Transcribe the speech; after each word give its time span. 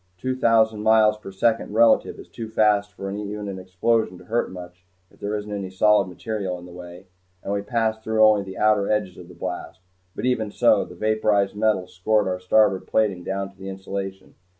Two 0.17 0.35
thousand 0.35 0.81
miles 0.81 1.15
per 1.15 1.31
second 1.31 1.75
relative 1.75 2.17
is 2.17 2.27
too 2.27 2.49
fast 2.49 2.91
for 2.91 3.11
even 3.11 3.47
an 3.47 3.59
explosion 3.59 4.17
to 4.17 4.23
hurt 4.25 4.51
much 4.51 4.83
if 5.11 5.19
there 5.19 5.35
isn't 5.35 5.51
any 5.51 5.69
solid 5.69 6.07
material 6.07 6.57
in 6.57 6.65
the 6.65 6.71
way, 6.71 7.05
and 7.43 7.53
we 7.53 7.61
passed 7.61 8.01
through 8.01 8.25
only 8.25 8.41
the 8.41 8.57
outer 8.57 8.91
edges 8.91 9.19
of 9.19 9.27
the 9.27 9.35
blast, 9.35 9.79
but 10.15 10.25
even 10.25 10.49
so, 10.49 10.83
the 10.83 10.95
vaporized 10.95 11.55
metal 11.55 11.85
scoured 11.87 12.27
our 12.27 12.39
starboard 12.39 12.87
plating 12.87 13.23
down 13.23 13.51
to 13.51 13.57
the 13.59 13.69
insulation. 13.69 14.33